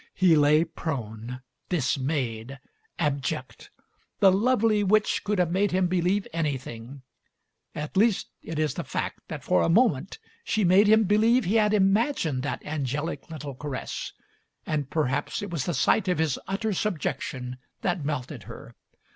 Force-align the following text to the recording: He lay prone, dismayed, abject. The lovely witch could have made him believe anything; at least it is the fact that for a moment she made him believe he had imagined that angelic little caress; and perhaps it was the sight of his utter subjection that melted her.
He 0.15 0.35
lay 0.35 0.63
prone, 0.63 1.43
dismayed, 1.69 2.57
abject. 2.97 3.69
The 4.19 4.31
lovely 4.31 4.83
witch 4.83 5.23
could 5.23 5.37
have 5.37 5.51
made 5.51 5.69
him 5.69 5.85
believe 5.85 6.27
anything; 6.33 7.03
at 7.75 7.95
least 7.95 8.29
it 8.41 8.57
is 8.57 8.73
the 8.73 8.83
fact 8.83 9.19
that 9.27 9.43
for 9.43 9.61
a 9.61 9.69
moment 9.69 10.17
she 10.43 10.63
made 10.63 10.87
him 10.87 11.03
believe 11.03 11.45
he 11.45 11.57
had 11.57 11.71
imagined 11.71 12.41
that 12.41 12.65
angelic 12.65 13.29
little 13.29 13.53
caress; 13.53 14.11
and 14.65 14.89
perhaps 14.89 15.43
it 15.43 15.51
was 15.51 15.65
the 15.65 15.73
sight 15.75 16.07
of 16.07 16.17
his 16.17 16.39
utter 16.47 16.73
subjection 16.73 17.57
that 17.81 18.03
melted 18.03 18.41
her. 18.49 18.73